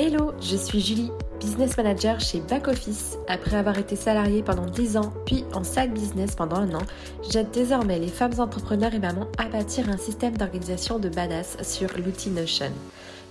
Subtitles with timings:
[0.00, 3.18] Hello, je suis Julie, business manager chez Back Office.
[3.26, 6.82] Après avoir été salariée pendant 10 ans, puis en side business pendant un an,
[7.28, 11.88] j'aide désormais les femmes entrepreneurs et mamans à bâtir un système d'organisation de badass sur
[11.98, 12.70] l'outil Notion.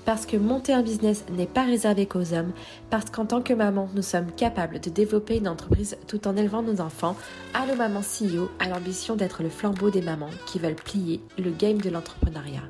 [0.03, 2.51] Parce que monter un business n'est pas réservé qu'aux hommes,
[2.89, 6.63] parce qu'en tant que maman, nous sommes capables de développer une entreprise tout en élevant
[6.63, 7.15] nos enfants,
[7.53, 11.79] Allo Maman CEO a l'ambition d'être le flambeau des mamans qui veulent plier le game
[11.79, 12.63] de l'entrepreneuriat.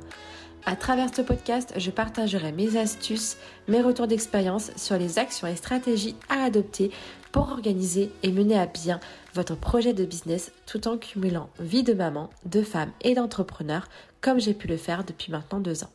[0.70, 3.38] À travers ce podcast, je partagerai mes astuces,
[3.70, 6.92] mes retours d'expérience sur les actions et stratégies à adopter
[7.32, 9.00] pour organiser et mener à bien
[9.34, 13.88] votre projet de business tout en cumulant vie de maman, de femme et d'entrepreneur
[14.20, 15.90] comme j'ai pu le faire depuis maintenant deux ans.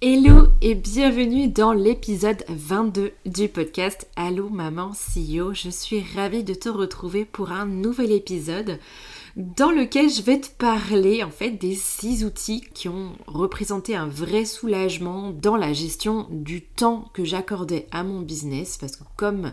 [0.00, 5.54] Hello et bienvenue dans l'épisode 22 du podcast Allo Maman CEO.
[5.54, 8.80] Je suis ravie de te retrouver pour un nouvel épisode
[9.36, 14.06] dans lequel je vais te parler en fait des six outils qui ont représenté un
[14.06, 18.76] vrai soulagement dans la gestion du temps que j'accordais à mon business.
[18.76, 19.52] Parce que comme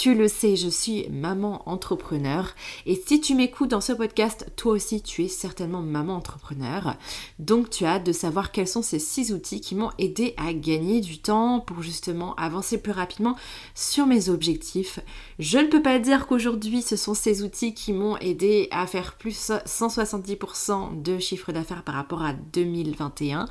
[0.00, 2.54] tu le sais, je suis maman entrepreneur
[2.86, 6.96] et si tu m'écoutes dans ce podcast, toi aussi tu es certainement maman entrepreneur.
[7.38, 10.54] Donc tu as hâte de savoir quels sont ces six outils qui m'ont aidé à
[10.54, 13.36] gagner du temps pour justement avancer plus rapidement
[13.74, 15.00] sur mes objectifs.
[15.38, 19.18] Je ne peux pas dire qu'aujourd'hui ce sont ces outils qui m'ont aidé à faire
[19.18, 23.44] plus 170% de chiffre d'affaires par rapport à 2021.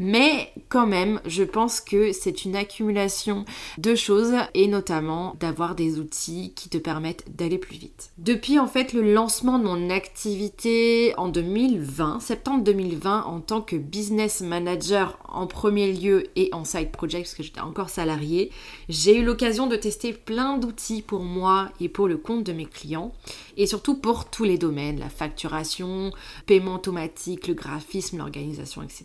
[0.00, 3.44] Mais quand même, je pense que c'est une accumulation
[3.78, 8.10] de choses et notamment d'avoir des outils qui te permettent d'aller plus vite.
[8.16, 13.74] Depuis en fait le lancement de mon activité en 2020, septembre 2020, en tant que
[13.74, 18.52] business manager en premier lieu et en side project parce que j'étais encore salariée,
[18.88, 22.66] j'ai eu l'occasion de tester plein d'outils pour moi et pour le compte de mes
[22.66, 23.12] clients
[23.56, 26.12] et surtout pour tous les domaines, la facturation,
[26.46, 29.04] paiement automatique, le graphisme, l'organisation, etc.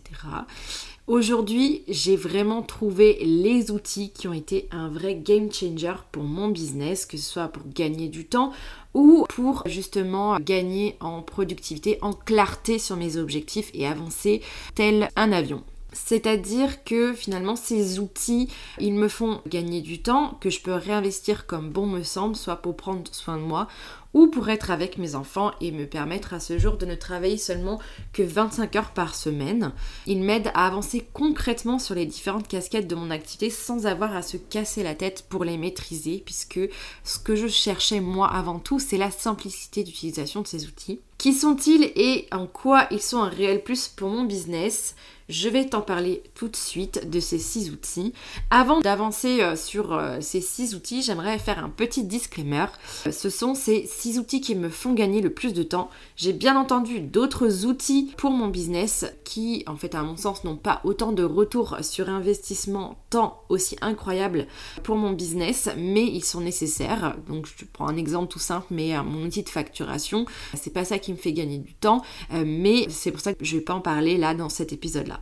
[1.06, 6.48] Aujourd'hui, j'ai vraiment trouvé les outils qui ont été un vrai game changer pour mon
[6.48, 8.52] business, que ce soit pour gagner du temps
[8.94, 14.40] ou pour justement gagner en productivité, en clarté sur mes objectifs et avancer
[14.74, 15.62] tel un avion.
[15.92, 18.48] C'est-à-dire que finalement ces outils,
[18.80, 22.56] ils me font gagner du temps que je peux réinvestir comme bon me semble, soit
[22.56, 23.68] pour prendre soin de moi
[24.14, 27.36] ou pour être avec mes enfants et me permettre à ce jour de ne travailler
[27.36, 27.80] seulement
[28.12, 29.72] que 25 heures par semaine.
[30.06, 34.22] Ils m'aident à avancer concrètement sur les différentes casquettes de mon activité sans avoir à
[34.22, 36.60] se casser la tête pour les maîtriser puisque
[37.02, 41.00] ce que je cherchais moi avant tout, c'est la simplicité d'utilisation de ces outils.
[41.18, 44.94] Qui sont-ils et en quoi ils sont un réel plus pour mon business?
[45.28, 48.12] Je vais t'en parler tout de suite de ces six outils.
[48.50, 52.66] Avant d'avancer euh, sur euh, ces six outils, j'aimerais faire un petit disclaimer.
[53.06, 55.88] Euh, ce sont ces six outils qui me font gagner le plus de temps.
[56.16, 60.56] J'ai bien entendu d'autres outils pour mon business qui, en fait, à mon sens, n'ont
[60.56, 64.46] pas autant de retour sur investissement tant aussi incroyable
[64.82, 67.16] pour mon business, mais ils sont nécessaires.
[67.28, 70.98] Donc, je prends un exemple tout simple, mais mon outil de facturation, c'est pas ça
[70.98, 73.80] qui me fait gagner du temps, mais c'est pour ça que je vais pas en
[73.80, 75.13] parler là dans cet épisode-là.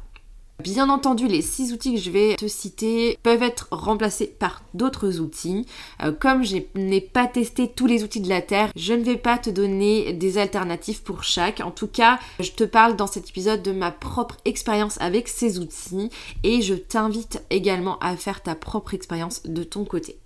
[0.62, 5.18] Bien entendu, les six outils que je vais te citer peuvent être remplacés par d'autres
[5.18, 5.66] outils.
[6.02, 9.16] Euh, comme je n'ai pas testé tous les outils de la Terre, je ne vais
[9.16, 11.60] pas te donner des alternatives pour chaque.
[11.60, 15.58] En tout cas, je te parle dans cet épisode de ma propre expérience avec ces
[15.58, 16.10] outils
[16.44, 20.21] et je t'invite également à faire ta propre expérience de ton côté.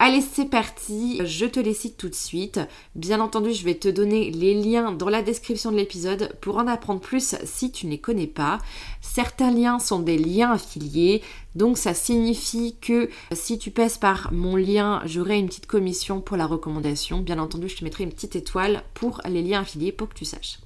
[0.00, 2.60] Allez, c'est parti, je te les cite tout de suite.
[2.94, 6.68] Bien entendu, je vais te donner les liens dans la description de l'épisode pour en
[6.68, 8.58] apprendre plus si tu ne les connais pas.
[9.00, 11.20] Certains liens sont des liens affiliés,
[11.56, 16.36] donc ça signifie que si tu passes par mon lien, j'aurai une petite commission pour
[16.36, 17.18] la recommandation.
[17.18, 20.24] Bien entendu, je te mettrai une petite étoile pour les liens affiliés pour que tu
[20.24, 20.60] saches.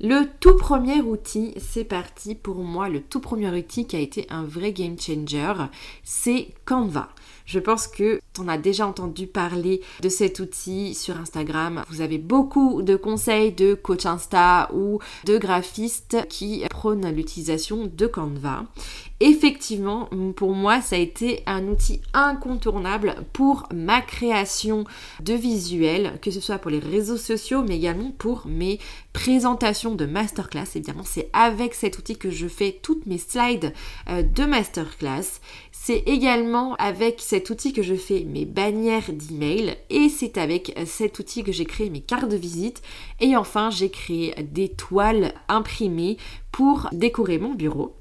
[0.00, 4.26] Le tout premier outil, c'est parti pour moi, le tout premier outil qui a été
[4.30, 5.54] un vrai game changer,
[6.04, 7.08] c'est Canva.
[7.48, 11.82] Je pense que en as déjà entendu parler de cet outil sur Instagram.
[11.88, 18.06] Vous avez beaucoup de conseils de coach Insta ou de graphistes qui prônent l'utilisation de
[18.06, 18.64] Canva.
[19.20, 24.84] Effectivement, pour moi, ça a été un outil incontournable pour ma création
[25.20, 28.78] de visuels, que ce soit pour les réseaux sociaux, mais également pour mes
[29.12, 30.76] présentations de masterclass.
[30.76, 33.72] Évidemment, c'est avec cet outil que je fais toutes mes slides
[34.08, 35.40] euh, de masterclass.
[35.88, 41.18] C'est également avec cet outil que je fais mes bannières d'email et c'est avec cet
[41.18, 42.82] outil que j'ai créé mes cartes de visite
[43.20, 46.18] et enfin j'ai créé des toiles imprimées
[46.52, 47.96] pour décorer mon bureau.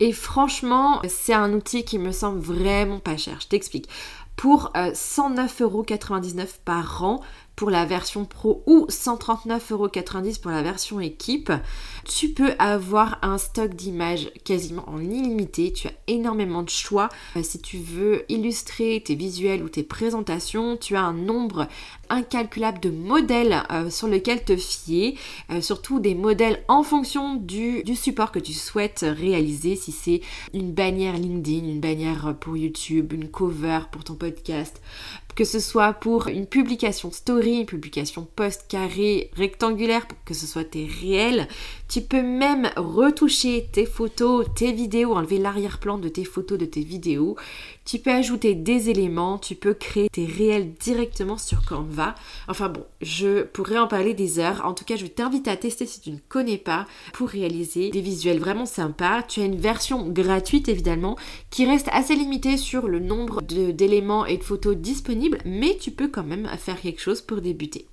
[0.00, 3.40] Et franchement, c'est un outil qui me semble vraiment pas cher.
[3.42, 3.90] Je t'explique.
[4.36, 7.20] Pour 109,99€ euh, par an,
[7.56, 11.52] pour la version pro ou 139,90€ pour la version équipe.
[12.08, 15.72] Tu peux avoir un stock d'images quasiment en illimité.
[15.72, 17.08] Tu as énormément de choix.
[17.36, 21.68] Euh, si tu veux illustrer tes visuels ou tes présentations, tu as un nombre
[22.08, 25.18] incalculable de modèles euh, sur lesquels te fier,
[25.50, 30.20] euh, surtout des modèles en fonction du, du support que tu souhaites réaliser, si c'est
[30.52, 34.80] une bannière LinkedIn, une bannière pour YouTube, une cover pour ton podcast,
[35.34, 40.46] que ce soit pour une publication story, une publication post carré, rectangulaire, pour que ce
[40.46, 41.48] soit tes réels.
[41.92, 46.80] Tu peux même retoucher tes photos, tes vidéos, enlever l'arrière-plan de tes photos, de tes
[46.80, 47.36] vidéos.
[47.84, 52.14] Tu peux ajouter des éléments, tu peux créer tes réels directement sur Canva.
[52.48, 54.62] Enfin bon, je pourrais en parler des heures.
[54.64, 58.00] En tout cas, je t'invite à tester si tu ne connais pas pour réaliser des
[58.00, 59.22] visuels vraiment sympas.
[59.24, 61.18] Tu as une version gratuite évidemment
[61.50, 66.08] qui reste assez limitée sur le nombre d'éléments et de photos disponibles, mais tu peux
[66.08, 67.86] quand même faire quelque chose pour débuter.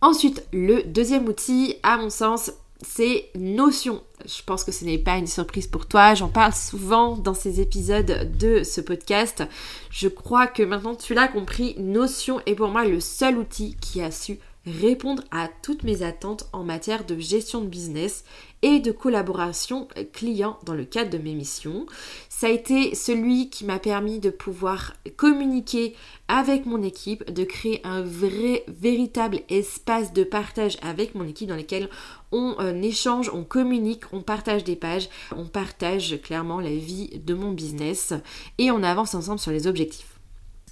[0.00, 2.50] Ensuite, le deuxième outil, à mon sens,
[2.82, 4.02] c'est Notion.
[4.24, 7.60] Je pense que ce n'est pas une surprise pour toi, j'en parle souvent dans ces
[7.60, 9.44] épisodes de ce podcast.
[9.90, 14.02] Je crois que maintenant tu l'as compris, Notion est pour moi le seul outil qui
[14.02, 18.24] a su répondre à toutes mes attentes en matière de gestion de business
[18.62, 21.86] et de collaboration client dans le cadre de mes missions.
[22.28, 25.94] Ça a été celui qui m'a permis de pouvoir communiquer
[26.28, 31.56] avec mon équipe, de créer un vrai, véritable espace de partage avec mon équipe dans
[31.56, 31.88] lequel
[32.30, 37.34] on euh, échange, on communique, on partage des pages, on partage clairement la vie de
[37.34, 38.14] mon business
[38.58, 40.11] et on avance ensemble sur les objectifs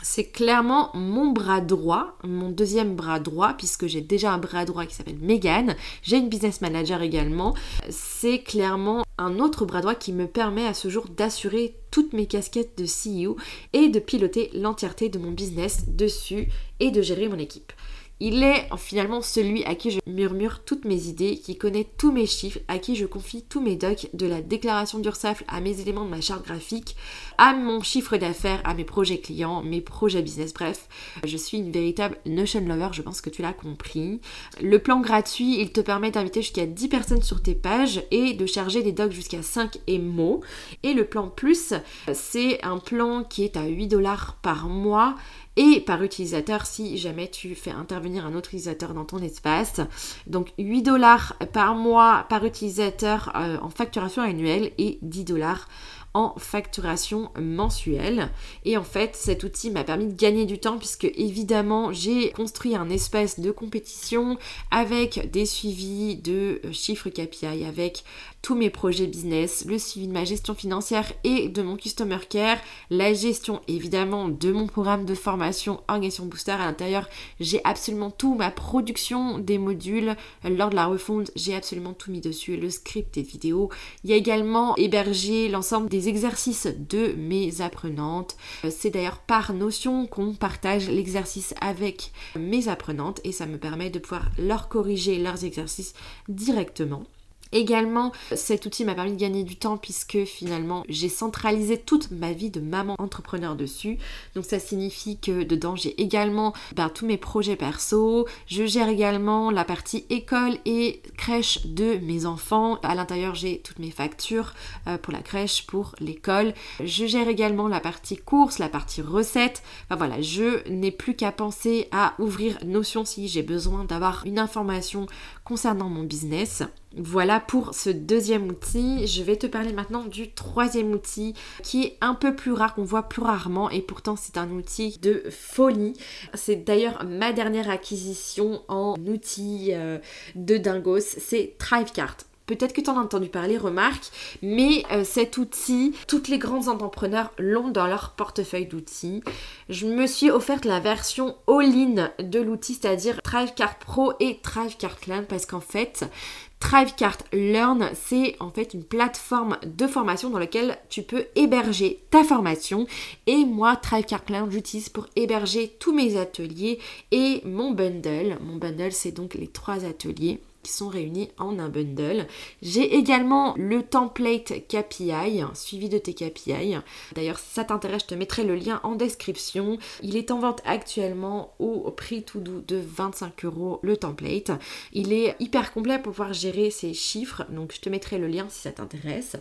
[0.02, 4.86] c'est clairement mon bras droit, mon deuxième bras droit, puisque j'ai déjà un bras droit
[4.86, 5.76] qui s'appelle Megan.
[6.02, 7.54] J'ai une business manager également.
[7.88, 12.26] C'est clairement un autre bras droit qui me permet à ce jour d'assurer toutes mes
[12.26, 13.36] casquettes de CEO
[13.72, 16.48] et de piloter l'entièreté de mon business dessus
[16.78, 17.72] et de gérer mon équipe.
[18.22, 22.26] Il est finalement celui à qui je murmure toutes mes idées, qui connaît tous mes
[22.26, 26.04] chiffres, à qui je confie tous mes docs, de la déclaration d'URSAF à mes éléments
[26.04, 26.96] de ma charte graphique,
[27.38, 30.86] à mon chiffre d'affaires, à mes projets clients, mes projets business, bref.
[31.24, 34.20] Je suis une véritable Notion lover, je pense que tu l'as compris.
[34.60, 38.44] Le plan gratuit, il te permet d'inviter jusqu'à 10 personnes sur tes pages et de
[38.44, 40.42] charger des docs jusqu'à 5 mots.
[40.82, 41.72] Et le plan plus,
[42.12, 45.14] c'est un plan qui est à 8 dollars par mois
[45.60, 49.82] et par utilisateur si jamais tu fais intervenir un autre utilisateur dans ton espace.
[50.26, 55.68] Donc 8 dollars par mois par utilisateur euh, en facturation annuelle et 10 dollars
[56.14, 58.30] en facturation mensuelle.
[58.64, 62.74] Et en fait, cet outil m'a permis de gagner du temps puisque évidemment, j'ai construit
[62.74, 64.38] un espace de compétition
[64.70, 68.04] avec des suivis de euh, chiffres KPI, avec
[68.42, 72.58] tous mes projets business, le suivi de ma gestion financière et de mon customer care,
[72.88, 77.08] la gestion évidemment de mon programme de formation Organisation Booster à l'intérieur.
[77.38, 82.20] J'ai absolument tout, ma production des modules lors de la refonte, j'ai absolument tout mis
[82.20, 83.68] dessus, le script et vidéos.
[84.04, 88.36] Il y a également hébergé l'ensemble des exercices de mes apprenantes.
[88.70, 93.98] C'est d'ailleurs par notion qu'on partage l'exercice avec mes apprenantes et ça me permet de
[93.98, 95.94] pouvoir leur corriger leurs exercices
[96.28, 97.04] directement.
[97.52, 102.32] Également, cet outil m'a permis de gagner du temps puisque finalement j'ai centralisé toute ma
[102.32, 103.98] vie de maman entrepreneur dessus.
[104.34, 108.26] Donc ça signifie que dedans j'ai également ben, tous mes projets perso.
[108.46, 112.76] Je gère également la partie école et crèche de mes enfants.
[112.82, 114.54] À l'intérieur j'ai toutes mes factures
[114.86, 116.54] euh, pour la crèche, pour l'école.
[116.82, 119.62] Je gère également la partie course, la partie recette.
[119.86, 124.38] Enfin voilà, je n'ai plus qu'à penser à ouvrir Notion si j'ai besoin d'avoir une
[124.38, 125.06] information
[125.50, 126.62] concernant mon business.
[126.96, 129.04] Voilà pour ce deuxième outil.
[129.08, 132.84] Je vais te parler maintenant du troisième outil qui est un peu plus rare, qu'on
[132.84, 135.94] voit plus rarement et pourtant c'est un outil de folie.
[136.34, 139.98] C'est d'ailleurs ma dernière acquisition en outil euh,
[140.36, 142.29] de dingos, c'est Thrivecart.
[142.50, 144.10] Peut-être que tu en as entendu parler, remarque,
[144.42, 149.22] mais euh, cet outil, toutes les grandes entrepreneurs l'ont dans leur portefeuille d'outils.
[149.68, 155.26] Je me suis offerte la version all-in de l'outil, c'est-à-dire Thrivecart Pro et Thrivecart Learn,
[155.26, 156.10] parce qu'en fait,
[156.58, 162.24] Thrivecart Learn, c'est en fait une plateforme de formation dans laquelle tu peux héberger ta
[162.24, 162.88] formation.
[163.28, 166.80] Et moi, Thrivecart Learn, j'utilise pour héberger tous mes ateliers
[167.12, 168.38] et mon bundle.
[168.40, 172.26] Mon bundle, c'est donc les trois ateliers qui sont réunis en un bundle.
[172.62, 176.76] J'ai également le template KPI, suivi de tes KPI.
[177.14, 179.78] D'ailleurs, si ça t'intéresse, je te mettrai le lien en description.
[180.02, 184.52] Il est en vente actuellement au prix tout doux de 25 euros le template.
[184.92, 188.46] Il est hyper complet pour pouvoir gérer ces chiffres, donc je te mettrai le lien
[188.48, 189.36] si ça t'intéresse.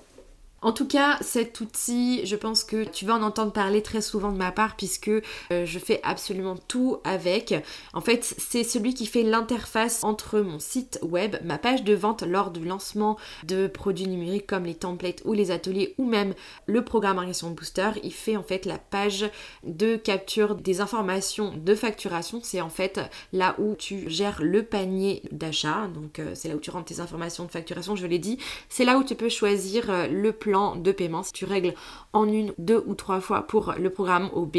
[0.62, 4.32] En tout cas, cet outil, je pense que tu vas en entendre parler très souvent
[4.32, 5.22] de ma part puisque euh,
[5.66, 7.54] je fais absolument tout avec.
[7.94, 12.24] En fait, c'est celui qui fait l'interface entre mon site web, ma page de vente
[12.24, 16.34] lors du lancement de produits numériques comme les templates ou les ateliers ou même
[16.66, 17.92] le programme Organisation Booster.
[18.04, 19.30] Il fait en fait la page
[19.64, 22.42] de capture des informations de facturation.
[22.44, 23.00] C'est en fait
[23.32, 25.88] là où tu gères le panier d'achat.
[25.94, 28.38] Donc euh, c'est là où tu rentres tes informations de facturation, je l'ai dit.
[28.68, 31.74] C'est là où tu peux choisir euh, le plan de paiement si tu règles
[32.14, 34.58] en une, deux ou trois fois pour le programme OB.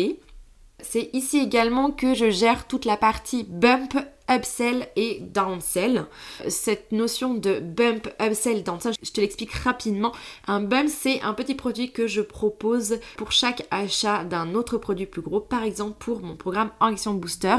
[0.82, 3.94] C'est ici également que je gère toute la partie bump
[4.30, 6.06] upsell et downsell.
[6.48, 10.12] Cette notion de bump, upsell, downsell, je te l'explique rapidement.
[10.46, 15.06] Un bump, c'est un petit produit que je propose pour chaque achat d'un autre produit
[15.06, 15.40] plus gros.
[15.40, 17.56] Par exemple, pour mon programme Action Booster,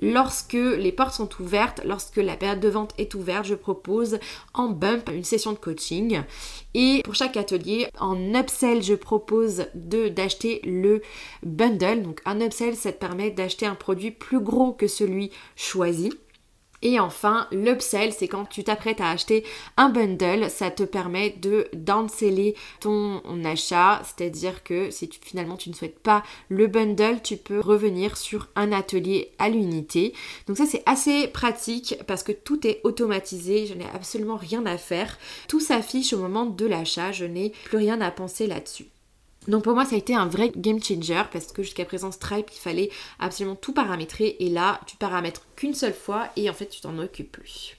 [0.00, 4.18] lorsque les portes sont ouvertes, lorsque la période de vente est ouverte, je propose
[4.54, 6.22] en bump une session de coaching.
[6.74, 11.02] Et pour chaque atelier, en upsell, je propose d'acheter le
[11.42, 12.02] bundle.
[12.02, 16.09] Donc un upsell, ça te permet d'acheter un produit plus gros que celui choisi.
[16.82, 19.44] Et enfin, l'upsell, c'est quand tu t'apprêtes à acheter
[19.76, 25.74] un bundle, ça te permet de downseller ton achat, c'est-à-dire que si finalement tu ne
[25.74, 30.14] souhaites pas le bundle, tu peux revenir sur un atelier à l'unité.
[30.46, 34.78] Donc ça c'est assez pratique parce que tout est automatisé, je n'ai absolument rien à
[34.78, 35.18] faire.
[35.48, 38.86] Tout s'affiche au moment de l'achat, je n'ai plus rien à penser là-dessus.
[39.50, 42.50] Donc pour moi ça a été un vrai game changer parce que jusqu'à présent Stripe
[42.52, 46.66] il fallait absolument tout paramétrer et là tu paramètres qu'une seule fois et en fait
[46.66, 47.76] tu t'en occupes plus.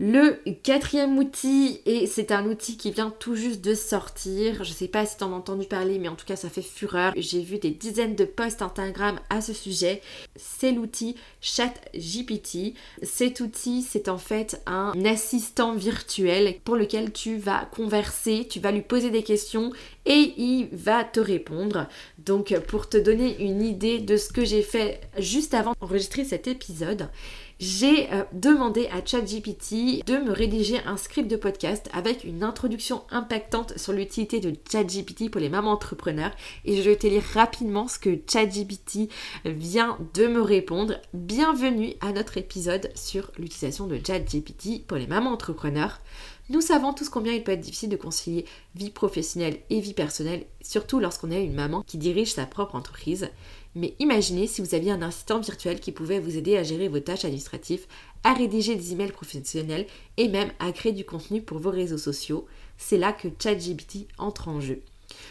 [0.00, 4.86] Le quatrième outil, et c'est un outil qui vient tout juste de sortir, je sais
[4.86, 7.12] pas si t'en as entendu parler, mais en tout cas ça fait fureur.
[7.16, 10.00] J'ai vu des dizaines de posts Instagram à ce sujet.
[10.36, 12.74] C'est l'outil ChatGPT.
[13.02, 18.70] Cet outil, c'est en fait un assistant virtuel pour lequel tu vas converser, tu vas
[18.70, 19.72] lui poser des questions
[20.06, 21.88] et il va te répondre.
[22.18, 26.46] Donc pour te donner une idée de ce que j'ai fait juste avant d'enregistrer cet
[26.46, 27.08] épisode,
[27.60, 33.02] j'ai euh, demandé à ChatGPT de me rédiger un script de podcast avec une introduction
[33.10, 36.30] impactante sur l'utilité de ChatGPT pour les mamans entrepreneurs
[36.64, 39.10] et je vais te lire rapidement ce que ChatGPT
[39.44, 40.94] vient de me répondre.
[41.12, 46.00] Bienvenue à notre épisode sur l'utilisation de ChatGPT pour les mamans entrepreneurs.
[46.50, 50.46] Nous savons tous combien il peut être difficile de concilier vie professionnelle et vie personnelle,
[50.62, 53.28] surtout lorsqu'on est une maman qui dirige sa propre entreprise.
[53.74, 57.00] Mais imaginez si vous aviez un assistant virtuel qui pouvait vous aider à gérer vos
[57.00, 57.86] tâches administratives,
[58.24, 62.46] à rédiger des emails professionnels et même à créer du contenu pour vos réseaux sociaux.
[62.76, 64.82] C'est là que ChatGPT entre en jeu.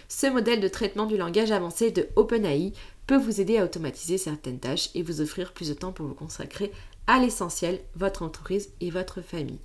[0.08, 2.74] Ce modèle de traitement du langage avancé de OpenAI
[3.06, 6.14] peut vous aider à automatiser certaines tâches et vous offrir plus de temps pour vous
[6.14, 6.72] consacrer
[7.08, 9.60] à l'essentiel, votre entreprise et votre famille.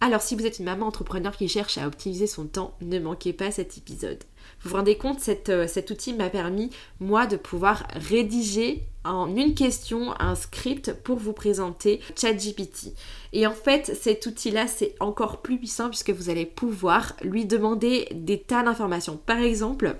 [0.00, 3.32] Alors si vous êtes une maman entrepreneur qui cherche à optimiser son temps, ne manquez
[3.32, 4.22] pas cet épisode.
[4.62, 9.54] Vous vous rendez compte, euh, cet outil m'a permis, moi, de pouvoir rédiger en une
[9.54, 12.94] question un script pour vous présenter ChatGPT.
[13.32, 18.08] Et en fait, cet outil-là, c'est encore plus puissant puisque vous allez pouvoir lui demander
[18.14, 19.16] des tas d'informations.
[19.16, 19.96] Par exemple,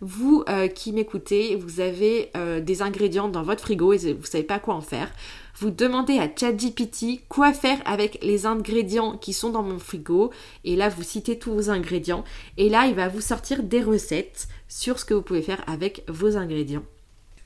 [0.00, 4.26] vous euh, qui m'écoutez, vous avez euh, des ingrédients dans votre frigo et vous ne
[4.26, 5.10] savez pas quoi en faire.
[5.58, 10.30] Vous demandez à ChatGPT quoi faire avec les ingrédients qui sont dans mon frigo.
[10.64, 12.24] Et là, vous citez tous vos ingrédients.
[12.58, 16.04] Et là, il va vous sortir des recettes sur ce que vous pouvez faire avec
[16.08, 16.82] vos ingrédients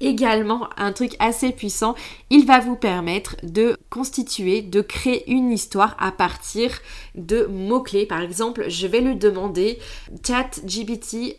[0.00, 1.94] également un truc assez puissant,
[2.30, 6.72] il va vous permettre de constituer, de créer une histoire à partir
[7.14, 8.06] de mots-clés.
[8.06, 9.78] Par exemple, je vais lui demander,
[10.26, 11.36] ChatGPT,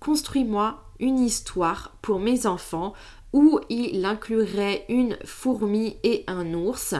[0.00, 2.94] construis-moi une histoire pour mes enfants
[3.32, 6.94] où il inclurait une fourmi et un ours.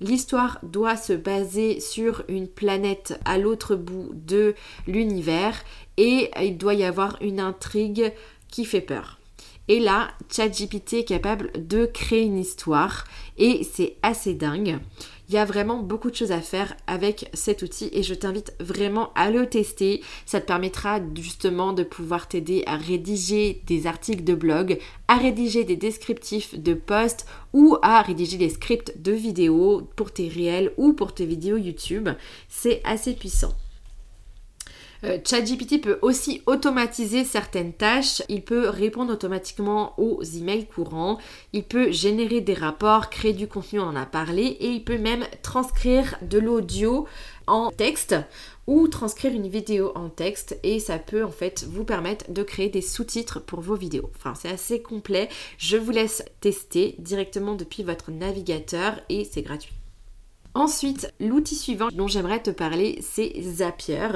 [0.00, 4.54] L'histoire doit se baser sur une planète à l'autre bout de
[4.86, 5.62] l'univers
[5.96, 8.12] et il doit y avoir une intrigue
[8.48, 9.18] qui fait peur.
[9.68, 13.04] Et là, ChatGPT est capable de créer une histoire
[13.38, 14.80] et c'est assez dingue.
[15.30, 18.52] Il y a vraiment beaucoup de choses à faire avec cet outil et je t'invite
[18.58, 20.02] vraiment à le tester.
[20.26, 25.62] Ça te permettra justement de pouvoir t'aider à rédiger des articles de blog, à rédiger
[25.62, 30.94] des descriptifs de posts ou à rédiger des scripts de vidéos pour tes réels ou
[30.94, 32.08] pour tes vidéos YouTube.
[32.48, 33.54] C'est assez puissant.
[35.04, 38.22] Euh, ChatGPT peut aussi automatiser certaines tâches.
[38.28, 41.18] Il peut répondre automatiquement aux emails courants.
[41.52, 44.42] Il peut générer des rapports, créer du contenu, on en a parlé.
[44.60, 47.06] Et il peut même transcrire de l'audio
[47.46, 48.14] en texte
[48.66, 52.68] ou transcrire une vidéo en texte et ça peut en fait vous permettre de créer
[52.68, 54.10] des sous-titres pour vos vidéos.
[54.16, 55.28] Enfin, c'est assez complet.
[55.58, 59.79] Je vous laisse tester directement depuis votre navigateur et c'est gratuit.
[60.54, 64.08] Ensuite, l'outil suivant dont j'aimerais te parler, c'est Zapier.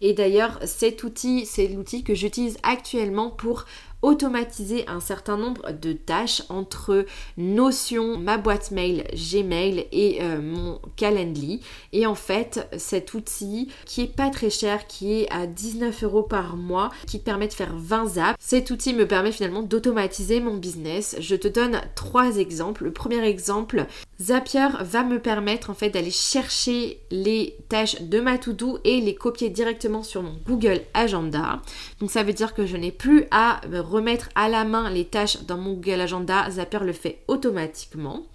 [0.00, 3.66] Et d'ailleurs, cet outil, c'est l'outil que j'utilise actuellement pour
[4.02, 7.06] automatiser un certain nombre de tâches entre
[7.36, 11.60] Notion, ma boîte mail Gmail et euh, mon Calendly.
[11.92, 16.22] Et en fait, cet outil qui est pas très cher, qui est à 19 euros
[16.22, 20.40] par mois, qui te permet de faire 20 zaps, cet outil me permet finalement d'automatiser
[20.40, 21.16] mon business.
[21.20, 22.84] Je te donne trois exemples.
[22.84, 23.86] Le premier exemple,
[24.20, 29.14] Zapier va me permettre en fait d'aller chercher les tâches de ma to-do et les
[29.14, 31.60] copier directement sur mon Google Agenda.
[32.00, 33.60] Donc ça veut dire que je n'ai plus à
[33.92, 36.50] remettre à la main les tâches dans mon Google Agenda.
[36.50, 38.26] Zapier le fait automatiquement.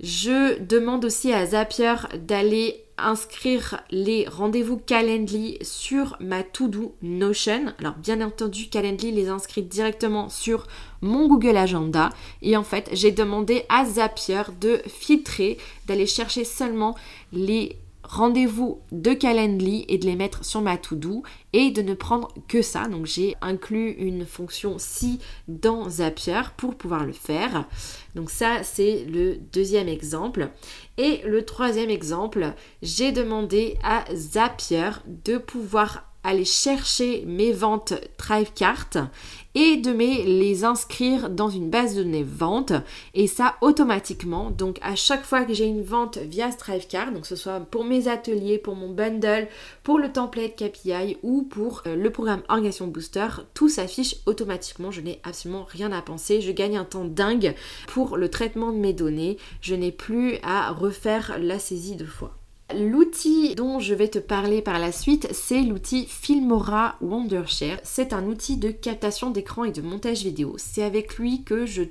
[0.00, 7.72] Je demande aussi à Zapier d'aller inscrire les rendez-vous Calendly sur ma to-do Notion.
[7.78, 10.66] Alors bien entendu, Calendly les inscrit directement sur
[11.00, 12.10] mon Google Agenda
[12.42, 16.94] et en fait, j'ai demandé à Zapier de filtrer, d'aller chercher seulement
[17.32, 21.22] les rendez-vous de Calendly et de les mettre sur ma to-do
[21.52, 22.88] et de ne prendre que ça.
[22.88, 27.66] Donc j'ai inclus une fonction si dans Zapier pour pouvoir le faire.
[28.14, 30.50] Donc ça c'est le deuxième exemple.
[30.98, 39.08] Et le troisième exemple, j'ai demandé à Zapier de pouvoir aller chercher mes ventes Thrivecart
[39.54, 42.72] et de les inscrire dans une base de données vente
[43.14, 44.50] et ça automatiquement.
[44.50, 48.08] Donc à chaque fois que j'ai une vente via Thrivecart, donc ce soit pour mes
[48.08, 49.48] ateliers, pour mon bundle,
[49.82, 54.90] pour le template KPI ou pour euh, le programme Organisation Booster, tout s'affiche automatiquement.
[54.90, 56.42] Je n'ai absolument rien à penser.
[56.42, 57.54] Je gagne un temps dingue
[57.86, 59.38] pour le traitement de mes données.
[59.62, 62.36] Je n'ai plus à refaire la saisie de fois.
[62.74, 67.78] L'outil dont je vais te parler par la suite, c'est l'outil Filmora Wondershare.
[67.84, 70.56] C'est un outil de captation d'écran et de montage vidéo.
[70.58, 71.84] C'est avec lui que je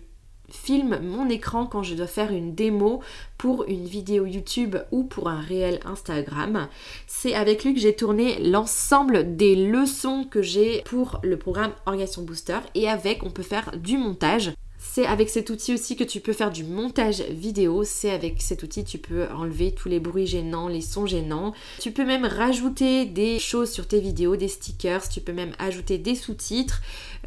[0.49, 3.01] filme mon écran quand je dois faire une démo
[3.37, 6.67] pour une vidéo YouTube ou pour un réel Instagram.
[7.07, 12.23] C'est avec lui que j'ai tourné l'ensemble des leçons que j'ai pour le programme Organisation
[12.23, 14.51] Booster et avec on peut faire du montage.
[14.87, 17.83] C'est avec cet outil aussi que tu peux faire du montage vidéo.
[17.83, 21.53] C'est avec cet outil tu peux enlever tous les bruits gênants, les sons gênants.
[21.79, 25.09] Tu peux même rajouter des choses sur tes vidéos, des stickers.
[25.09, 26.81] Tu peux même ajouter des sous-titres.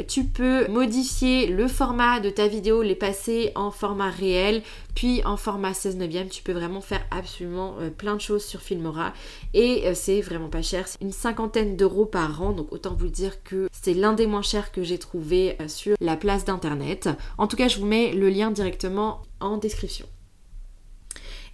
[0.07, 4.63] Tu peux modifier le format de ta vidéo, les passer en format réel,
[4.99, 6.29] puis en format 16 neuvième.
[6.29, 9.13] Tu peux vraiment faire absolument euh, plein de choses sur Filmora
[9.55, 10.89] et euh, c'est vraiment pas cher.
[10.89, 14.43] C'est une cinquantaine d'euros par an, donc autant vous dire que c'est l'un des moins
[14.43, 17.09] chers que j'ai trouvé euh, sur la place d'internet.
[17.39, 20.07] En tout cas, je vous mets le lien directement en description.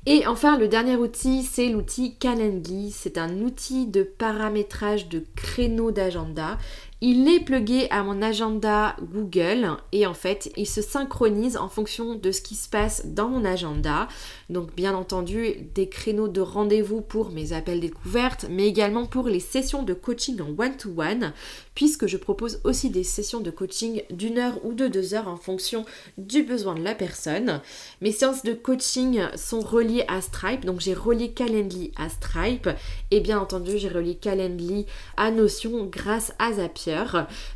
[0.06, 2.90] Et enfin, le dernier outil, c'est l'outil Calendly.
[2.90, 6.58] C'est un outil de paramétrage de créneaux d'agenda
[7.00, 12.14] il est plugué à mon agenda Google et en fait, il se synchronise en fonction
[12.14, 14.08] de ce qui se passe dans mon agenda.
[14.48, 19.40] Donc bien entendu, des créneaux de rendez-vous pour mes appels découvertes, mais également pour les
[19.40, 21.32] sessions de coaching en one-to-one,
[21.74, 25.36] puisque je propose aussi des sessions de coaching d'une heure ou de deux heures en
[25.36, 25.84] fonction
[26.16, 27.60] du besoin de la personne.
[28.00, 32.70] Mes séances de coaching sont reliées à Stripe, donc j'ai relié Calendly à Stripe
[33.10, 36.83] et bien entendu j'ai relié Calendly à Notion grâce à Zapier.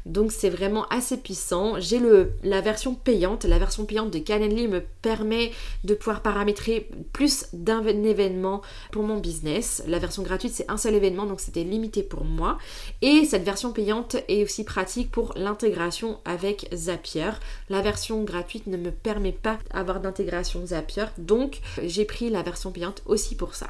[0.07, 1.79] Donc c'est vraiment assez puissant.
[1.79, 2.01] J'ai
[2.43, 3.45] la version payante.
[3.45, 5.53] La version payante de Calendly me permet
[5.85, 8.63] de pouvoir paramétrer plus d'un événement
[8.93, 9.83] pour mon business.
[9.87, 12.59] La version gratuite c'est un seul événement donc c'était limité pour moi.
[13.03, 17.31] Et cette version payante est aussi pratique pour l'intégration avec Zapier.
[17.69, 22.71] La version gratuite ne me permet pas d'avoir d'intégration Zapier donc j'ai pris la version
[22.71, 23.69] payante aussi pour ça.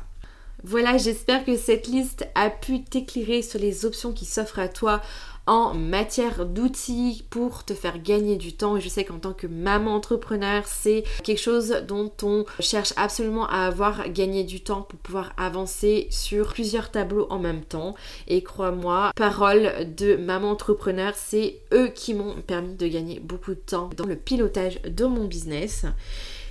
[0.65, 5.01] Voilà, j'espère que cette liste a pu t'éclairer sur les options qui s'offrent à toi
[5.49, 8.77] en matière d'outils pour te faire gagner du temps.
[8.77, 13.47] Et je sais qu'en tant que maman entrepreneur, c'est quelque chose dont on cherche absolument
[13.49, 17.95] à avoir gagné du temps pour pouvoir avancer sur plusieurs tableaux en même temps.
[18.27, 23.61] Et crois-moi, parole de maman entrepreneur, c'est eux qui m'ont permis de gagner beaucoup de
[23.61, 25.87] temps dans le pilotage de mon business.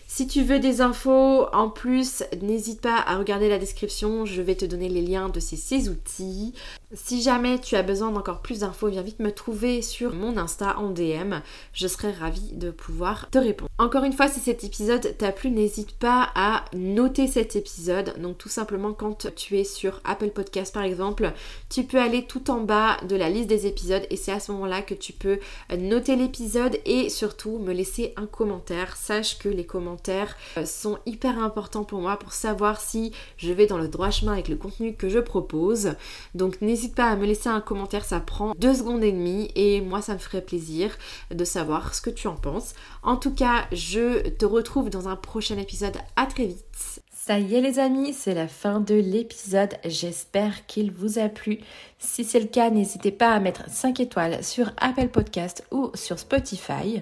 [0.09, 4.55] Si tu veux des infos en plus, n'hésite pas à regarder la description, je vais
[4.55, 6.53] te donner les liens de ces, ces outils.
[6.93, 10.77] Si jamais tu as besoin d'encore plus d'infos, viens vite me trouver sur mon Insta
[10.79, 11.41] en DM.
[11.73, 13.69] Je serai ravie de pouvoir te répondre.
[13.77, 18.13] Encore une fois, si cet épisode t'a plu, n'hésite pas à noter cet épisode.
[18.21, 21.33] Donc tout simplement quand tu es sur Apple Podcast par exemple,
[21.69, 24.53] tu peux aller tout en bas de la liste des épisodes et c'est à ce
[24.53, 25.39] moment-là que tu peux
[25.77, 28.95] noter l'épisode et surtout me laisser un commentaire.
[28.95, 33.67] Sache que les commentaires euh, sont hyper importants pour moi pour savoir si je vais
[33.67, 35.95] dans le droit chemin avec le contenu que je propose.
[36.33, 39.49] Donc n'hésite N'hésite pas à me laisser un commentaire, ça prend deux secondes et demie
[39.55, 40.95] et moi ça me ferait plaisir
[41.33, 42.75] de savoir ce que tu en penses.
[43.01, 45.97] En tout cas, je te retrouve dans un prochain épisode.
[46.15, 47.01] À très vite.
[47.11, 49.73] Ça y est les amis, c'est la fin de l'épisode.
[49.85, 51.61] J'espère qu'il vous a plu.
[51.97, 56.19] Si c'est le cas, n'hésitez pas à mettre 5 étoiles sur Apple Podcast ou sur
[56.19, 57.01] Spotify.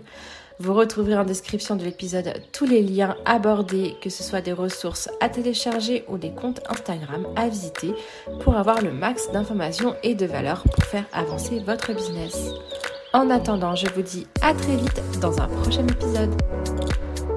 [0.57, 5.09] Vous retrouverez en description de l'épisode tous les liens abordés, que ce soit des ressources
[5.19, 7.93] à télécharger ou des comptes Instagram à visiter
[8.39, 12.51] pour avoir le max d'informations et de valeur pour faire avancer votre business.
[13.13, 16.35] En attendant, je vous dis à très vite dans un prochain épisode.